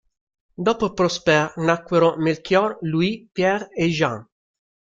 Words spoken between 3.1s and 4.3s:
Pierre e Jeanne.